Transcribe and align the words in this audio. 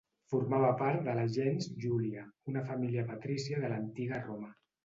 Formava 0.33 0.71
part 0.79 1.03
de 1.07 1.13
la 1.19 1.25
gens 1.35 1.69
Júlia, 1.85 2.25
una 2.53 2.65
família 2.71 3.07
patrícia 3.13 3.63
de 3.67 3.73
l'Antiga 3.75 4.23
Roma. 4.29 4.55